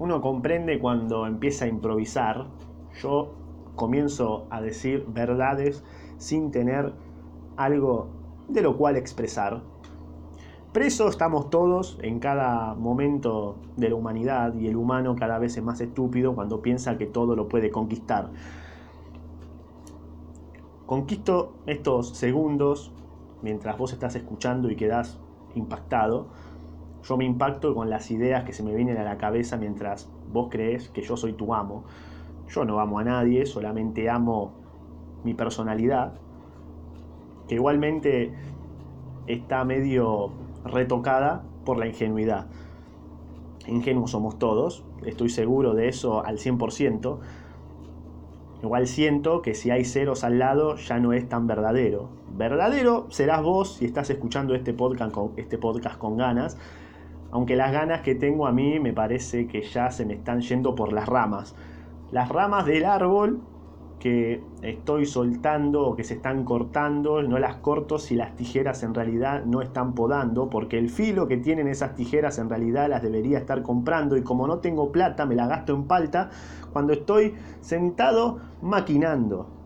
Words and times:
uno 0.00 0.22
comprende 0.22 0.78
cuando 0.78 1.26
empieza 1.26 1.66
a 1.66 1.68
improvisar. 1.68 2.46
Yo 3.02 3.34
comienzo 3.76 4.46
a 4.48 4.62
decir 4.62 5.04
verdades 5.06 5.84
sin 6.16 6.50
tener 6.50 6.94
algo 7.56 8.08
de 8.48 8.62
lo 8.62 8.78
cual 8.78 8.96
expresar. 8.96 9.60
Presos 10.72 11.10
estamos 11.10 11.50
todos 11.50 11.98
en 12.00 12.18
cada 12.18 12.74
momento 12.74 13.56
de 13.76 13.90
la 13.90 13.94
humanidad 13.94 14.54
y 14.54 14.68
el 14.68 14.76
humano 14.76 15.16
cada 15.16 15.38
vez 15.38 15.58
es 15.58 15.62
más 15.62 15.82
estúpido 15.82 16.34
cuando 16.34 16.62
piensa 16.62 16.96
que 16.96 17.06
todo 17.06 17.36
lo 17.36 17.48
puede 17.48 17.70
conquistar. 17.70 18.30
Conquisto 20.86 21.52
estos 21.66 22.16
segundos 22.16 22.90
mientras 23.42 23.76
vos 23.76 23.92
estás 23.92 24.14
escuchando 24.14 24.70
y 24.70 24.76
quedás 24.76 25.18
impactado. 25.54 26.28
Yo 27.02 27.16
me 27.16 27.24
impacto 27.24 27.74
con 27.74 27.90
las 27.90 28.10
ideas 28.10 28.44
que 28.44 28.52
se 28.52 28.62
me 28.62 28.74
vienen 28.74 28.96
a 28.98 29.04
la 29.04 29.16
cabeza 29.16 29.56
mientras 29.56 30.08
vos 30.32 30.48
crees 30.50 30.88
que 30.90 31.02
yo 31.02 31.16
soy 31.16 31.32
tu 31.32 31.54
amo. 31.54 31.84
Yo 32.48 32.64
no 32.64 32.80
amo 32.80 32.98
a 32.98 33.04
nadie, 33.04 33.46
solamente 33.46 34.10
amo 34.10 34.52
mi 35.24 35.34
personalidad, 35.34 36.14
que 37.48 37.54
igualmente 37.54 38.32
está 39.26 39.64
medio 39.64 40.30
retocada 40.64 41.42
por 41.64 41.78
la 41.78 41.86
ingenuidad. 41.86 42.46
Ingenuos 43.66 44.10
somos 44.10 44.38
todos, 44.38 44.84
estoy 45.04 45.28
seguro 45.28 45.74
de 45.74 45.88
eso 45.88 46.24
al 46.24 46.38
100%. 46.38 47.18
Igual 48.62 48.86
siento 48.86 49.42
que 49.42 49.54
si 49.54 49.70
hay 49.70 49.84
ceros 49.84 50.24
al 50.24 50.38
lado 50.38 50.76
ya 50.76 50.98
no 50.98 51.12
es 51.12 51.28
tan 51.28 51.46
verdadero. 51.46 52.08
Verdadero 52.36 53.06
serás 53.10 53.42
vos 53.42 53.76
si 53.76 53.84
estás 53.84 54.10
escuchando 54.10 54.54
este 54.54 54.74
podcast 54.74 55.12
con, 55.12 55.32
este 55.36 55.56
podcast 55.56 55.98
con 55.98 56.16
ganas, 56.16 56.58
aunque 57.30 57.56
las 57.56 57.72
ganas 57.72 58.00
que 58.02 58.14
tengo 58.14 58.46
a 58.46 58.52
mí 58.52 58.80
me 58.80 58.92
parece 58.92 59.46
que 59.46 59.62
ya 59.62 59.90
se 59.90 60.04
me 60.04 60.14
están 60.14 60.40
yendo 60.40 60.74
por 60.74 60.92
las 60.92 61.08
ramas. 61.08 61.54
Las 62.10 62.28
ramas 62.28 62.66
del 62.66 62.84
árbol 62.84 63.40
que 64.00 64.42
estoy 64.62 65.04
soltando 65.04 65.86
o 65.86 65.94
que 65.94 66.02
se 66.04 66.14
están 66.14 66.44
cortando, 66.44 67.22
no 67.22 67.38
las 67.38 67.56
corto 67.56 67.98
si 67.98 68.16
las 68.16 68.34
tijeras 68.34 68.82
en 68.82 68.94
realidad 68.94 69.44
no 69.44 69.60
están 69.60 69.94
podando, 69.94 70.48
porque 70.48 70.78
el 70.78 70.88
filo 70.88 71.28
que 71.28 71.36
tienen 71.36 71.68
esas 71.68 71.94
tijeras 71.94 72.38
en 72.38 72.48
realidad 72.48 72.88
las 72.88 73.02
debería 73.02 73.38
estar 73.38 73.62
comprando 73.62 74.16
y 74.16 74.22
como 74.22 74.46
no 74.46 74.58
tengo 74.58 74.90
plata 74.90 75.26
me 75.26 75.36
la 75.36 75.46
gasto 75.46 75.74
en 75.74 75.84
palta 75.84 76.30
cuando 76.72 76.94
estoy 76.94 77.34
sentado 77.60 78.40
maquinando. 78.62 79.59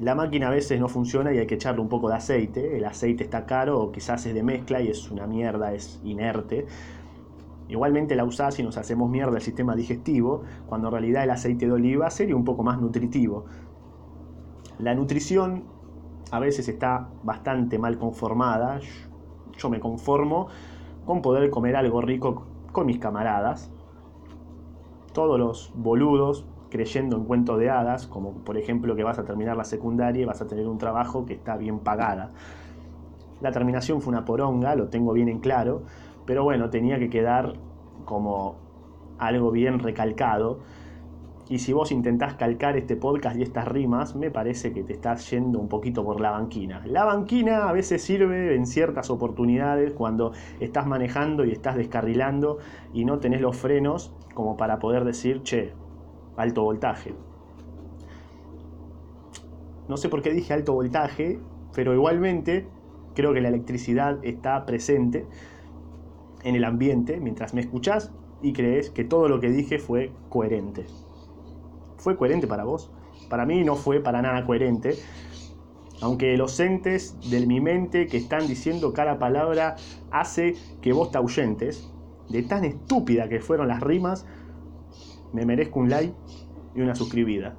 La 0.00 0.14
máquina 0.14 0.48
a 0.48 0.50
veces 0.50 0.80
no 0.80 0.88
funciona 0.88 1.32
y 1.32 1.38
hay 1.38 1.46
que 1.46 1.54
echarle 1.54 1.80
un 1.80 1.88
poco 1.88 2.08
de 2.08 2.16
aceite, 2.16 2.76
el 2.76 2.84
aceite 2.84 3.24
está 3.24 3.46
caro 3.46 3.80
o 3.80 3.92
quizás 3.92 4.26
es 4.26 4.34
de 4.34 4.42
mezcla 4.42 4.80
y 4.80 4.88
es 4.88 5.10
una 5.10 5.26
mierda, 5.26 5.72
es 5.72 6.00
inerte, 6.02 6.66
Igualmente 7.68 8.14
la 8.14 8.24
usás 8.24 8.58
y 8.58 8.62
nos 8.62 8.76
hacemos 8.76 9.08
mierda 9.08 9.36
el 9.36 9.42
sistema 9.42 9.74
digestivo, 9.74 10.42
cuando 10.66 10.88
en 10.88 10.92
realidad 10.92 11.24
el 11.24 11.30
aceite 11.30 11.66
de 11.66 11.72
oliva 11.72 12.10
sería 12.10 12.36
un 12.36 12.44
poco 12.44 12.62
más 12.62 12.78
nutritivo. 12.78 13.46
La 14.78 14.94
nutrición 14.94 15.64
a 16.30 16.40
veces 16.40 16.68
está 16.68 17.08
bastante 17.22 17.78
mal 17.78 17.98
conformada. 17.98 18.80
Yo 19.56 19.70
me 19.70 19.80
conformo 19.80 20.48
con 21.06 21.22
poder 21.22 21.48
comer 21.50 21.76
algo 21.76 22.02
rico 22.02 22.46
con 22.72 22.86
mis 22.86 22.98
camaradas. 22.98 23.70
Todos 25.12 25.38
los 25.38 25.72
boludos 25.74 26.44
creyendo 26.74 27.16
en 27.16 27.24
cuentos 27.24 27.56
de 27.60 27.70
hadas, 27.70 28.08
como 28.08 28.32
por 28.32 28.58
ejemplo 28.58 28.96
que 28.96 29.04
vas 29.04 29.20
a 29.20 29.24
terminar 29.24 29.56
la 29.56 29.62
secundaria 29.62 30.22
y 30.22 30.24
vas 30.24 30.42
a 30.42 30.48
tener 30.48 30.66
un 30.66 30.76
trabajo 30.76 31.24
que 31.24 31.34
está 31.34 31.56
bien 31.56 31.78
pagada. 31.78 32.30
La 33.40 33.52
terminación 33.52 34.02
fue 34.02 34.10
una 34.10 34.24
poronga, 34.24 34.74
lo 34.74 34.88
tengo 34.88 35.12
bien 35.12 35.28
en 35.28 35.38
claro, 35.38 35.82
pero 36.26 36.42
bueno, 36.42 36.70
tenía 36.70 36.98
que 36.98 37.08
quedar 37.10 37.52
como 38.04 38.56
algo 39.20 39.52
bien 39.52 39.78
recalcado. 39.78 40.58
Y 41.48 41.60
si 41.60 41.72
vos 41.72 41.92
intentás 41.92 42.34
calcar 42.34 42.76
este 42.76 42.96
podcast 42.96 43.36
y 43.36 43.42
estas 43.42 43.68
rimas, 43.68 44.16
me 44.16 44.32
parece 44.32 44.72
que 44.72 44.82
te 44.82 44.94
estás 44.94 45.30
yendo 45.30 45.60
un 45.60 45.68
poquito 45.68 46.04
por 46.04 46.20
la 46.20 46.32
banquina. 46.32 46.82
La 46.86 47.04
banquina 47.04 47.68
a 47.68 47.72
veces 47.72 48.02
sirve 48.02 48.56
en 48.56 48.66
ciertas 48.66 49.10
oportunidades 49.10 49.92
cuando 49.92 50.32
estás 50.58 50.88
manejando 50.88 51.44
y 51.44 51.52
estás 51.52 51.76
descarrilando 51.76 52.58
y 52.92 53.04
no 53.04 53.20
tenés 53.20 53.40
los 53.40 53.56
frenos 53.56 54.12
como 54.34 54.56
para 54.56 54.80
poder 54.80 55.04
decir, 55.04 55.44
che, 55.44 55.72
alto 56.36 56.62
voltaje. 56.62 57.14
No 59.88 59.96
sé 59.96 60.08
por 60.08 60.22
qué 60.22 60.30
dije 60.30 60.54
alto 60.54 60.72
voltaje, 60.72 61.38
pero 61.74 61.92
igualmente 61.94 62.66
creo 63.14 63.32
que 63.34 63.40
la 63.40 63.48
electricidad 63.48 64.18
está 64.24 64.64
presente 64.66 65.26
en 66.42 66.54
el 66.54 66.64
ambiente 66.64 67.20
mientras 67.20 67.54
me 67.54 67.60
escuchás 67.60 68.12
y 68.42 68.52
crees 68.52 68.90
que 68.90 69.04
todo 69.04 69.28
lo 69.28 69.40
que 69.40 69.50
dije 69.50 69.78
fue 69.78 70.12
coherente. 70.28 70.86
¿Fue 71.96 72.16
coherente 72.16 72.46
para 72.46 72.64
vos? 72.64 72.90
Para 73.28 73.46
mí 73.46 73.64
no 73.64 73.76
fue 73.76 74.00
para 74.00 74.20
nada 74.20 74.44
coherente. 74.44 74.94
Aunque 76.00 76.36
los 76.36 76.58
entes 76.60 77.16
de 77.30 77.46
mi 77.46 77.60
mente 77.60 78.06
que 78.06 78.18
están 78.18 78.46
diciendo 78.46 78.92
cada 78.92 79.18
palabra 79.18 79.76
hace 80.10 80.54
que 80.82 80.92
vos 80.92 81.10
te 81.10 81.18
ahuyentes, 81.18 81.90
de 82.28 82.42
tan 82.42 82.64
estúpida 82.64 83.28
que 83.28 83.40
fueron 83.40 83.68
las 83.68 83.80
rimas, 83.80 84.26
me 85.34 85.44
merezco 85.44 85.80
un 85.80 85.90
like 85.90 86.14
y 86.74 86.80
una 86.80 86.94
suscribida. 86.94 87.58